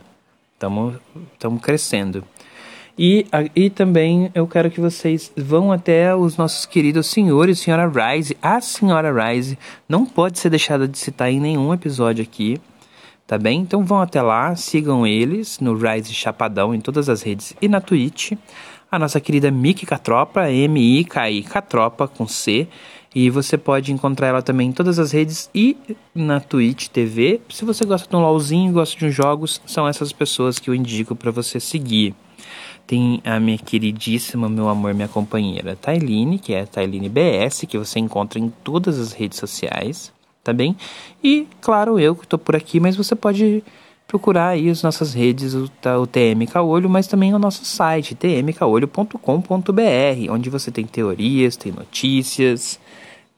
Estamos 1.34 1.62
crescendo. 1.62 2.24
E, 2.98 3.26
e 3.56 3.70
também 3.70 4.30
eu 4.36 4.46
quero 4.46 4.70
que 4.70 4.82
vocês 4.82 5.32
vão 5.38 5.72
até 5.72 6.14
os 6.14 6.36
nossos 6.36 6.66
queridos 6.66 7.08
senhores, 7.08 7.60
senhora 7.60 7.88
Rise. 7.88 8.36
A 8.42 8.60
senhora 8.60 9.12
Rise 9.12 9.58
não 9.88 10.06
pode 10.06 10.38
ser 10.38 10.50
deixada 10.50 10.88
de 10.88 10.98
citar 10.98 11.32
em 11.32 11.40
nenhum 11.40 11.74
episódio 11.74 12.24
aqui 12.24 12.60
tá 13.30 13.38
bem? 13.38 13.62
Então 13.62 13.86
vão 13.86 14.02
até 14.02 14.24
lá, 14.24 14.56
sigam 14.56 15.06
eles 15.06 15.60
no 15.60 15.76
Rise 15.76 16.12
Chapadão 16.16 16.74
em 16.74 16.82
todas 16.82 17.08
as 17.08 17.22
redes 17.22 17.56
e 17.62 17.68
na 17.68 17.80
Twitch. 17.80 18.32
A 18.92 18.98
nossa 18.98 19.22
querida 19.22 19.52
Miki 19.52 19.86
Catropa, 19.86 20.50
M-I-K-I 20.50 21.44
Catropa 21.44 22.08
com 22.08 22.28
C. 22.28 22.68
E 23.14 23.30
você 23.30 23.58
pode 23.58 23.92
encontrar 23.92 24.28
ela 24.28 24.42
também 24.42 24.70
em 24.70 24.72
todas 24.72 25.00
as 25.00 25.12
redes 25.12 25.50
e 25.54 25.76
na 26.14 26.40
Twitch 26.40 26.90
TV. 26.90 27.42
Se 27.50 27.66
você 27.66 27.86
gosta 27.86 28.08
de 28.08 28.16
um 28.16 28.20
LOLzinho, 28.20 28.74
gosta 28.74 28.98
de 28.98 29.06
uns 29.06 29.16
jogos, 29.16 29.62
são 29.66 29.88
essas 29.88 30.14
pessoas 30.14 30.60
que 30.60 30.70
eu 30.70 30.76
indico 30.76 31.16
para 31.16 31.32
você 31.32 31.60
seguir. 31.60 32.14
Tem 32.86 33.22
a 33.24 33.40
minha 33.40 33.58
queridíssima, 33.58 34.50
meu 34.50 34.68
amor, 34.68 34.94
minha 34.94 35.08
companheira 35.08 35.76
Tailine, 35.76 36.40
que 36.40 36.54
é 36.54 36.66
Tailine 36.66 37.10
BS, 37.10 37.66
que 37.68 37.78
você 37.78 38.00
encontra 38.00 38.40
em 38.40 38.52
todas 38.64 39.00
as 39.00 39.12
redes 39.12 39.38
sociais 39.38 40.12
tá 40.50 40.54
bem? 40.54 40.76
E, 41.24 41.48
claro, 41.62 42.00
eu 42.00 42.16
que 42.16 42.24
estou 42.24 42.40
por 42.40 42.56
aqui, 42.56 42.80
mas 42.80 42.96
você 42.96 43.16
pode 43.16 43.64
procurar 44.08 44.50
aí 44.50 44.70
as 44.70 44.82
nossas 44.82 45.14
redes, 45.14 45.54
o, 45.54 45.70
o 46.02 46.08
TM 46.08 46.48
Caolho, 46.48 46.90
mas 46.90 47.06
também 47.06 47.34
o 47.34 47.40
nosso 47.40 47.64
site, 47.64 48.16
tmcaolho.com.br, 48.16 50.32
onde 50.32 50.50
você 50.50 50.72
tem 50.72 50.86
teorias, 50.86 51.56
tem 51.56 51.72
notícias, 51.72 52.80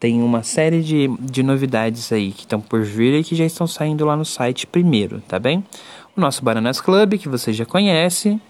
tem 0.01 0.23
uma 0.23 0.41
série 0.41 0.81
de, 0.81 1.07
de 1.19 1.43
novidades 1.43 2.11
aí 2.11 2.31
que 2.31 2.39
estão 2.39 2.59
por 2.59 2.81
vir 2.81 3.13
e 3.13 3.23
que 3.23 3.35
já 3.35 3.45
estão 3.45 3.67
saindo 3.67 4.03
lá 4.03 4.17
no 4.17 4.25
site 4.25 4.65
primeiro, 4.65 5.21
tá 5.27 5.37
bem? 5.37 5.63
O 6.17 6.19
nosso 6.19 6.43
Bananas 6.43 6.81
Club, 6.81 7.19
que 7.19 7.29
você 7.29 7.53
já 7.53 7.67
conhece, 7.67 8.41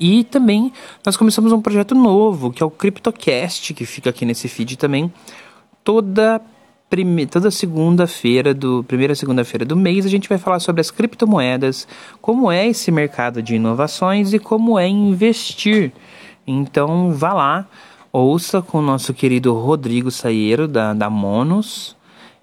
e 0.00 0.24
também 0.24 0.72
nós 1.04 1.18
começamos 1.18 1.52
um 1.52 1.60
projeto 1.60 1.94
novo, 1.94 2.50
que 2.50 2.62
é 2.62 2.66
o 2.66 2.70
CryptoCast, 2.70 3.74
que 3.74 3.84
fica 3.84 4.08
aqui 4.08 4.24
nesse 4.24 4.48
feed 4.48 4.78
também, 4.78 5.12
toda 5.84 6.40
prime... 6.88 7.26
toda 7.26 7.50
segunda-feira 7.50 8.54
do 8.54 8.82
primeira 8.84 9.14
segunda-feira 9.14 9.66
do 9.66 9.76
mês 9.76 10.06
a 10.06 10.08
gente 10.08 10.30
vai 10.30 10.38
falar 10.38 10.60
sobre 10.60 10.80
as 10.80 10.90
criptomoedas, 10.90 11.86
como 12.22 12.50
é 12.50 12.68
esse 12.68 12.90
mercado 12.90 13.42
de 13.42 13.56
inovações 13.56 14.32
e 14.32 14.38
como 14.38 14.78
é 14.78 14.88
investir. 14.88 15.92
Então 16.46 17.12
vá 17.12 17.34
lá, 17.34 17.68
ouça 18.12 18.62
com 18.62 18.78
o 18.78 18.82
nosso 18.82 19.12
querido 19.14 19.52
Rodrigo 19.54 20.10
Saieiro 20.10 20.66
da, 20.66 20.92
da 20.94 21.10
Monos 21.10 21.96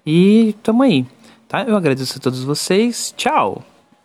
e 0.04 0.54
tamo 0.62 0.82
aí, 0.82 1.04
tá? 1.48 1.62
Eu 1.62 1.76
agradeço 1.76 2.18
a 2.18 2.20
todos 2.20 2.42
vocês. 2.44 3.12
Tchau. 3.16 3.62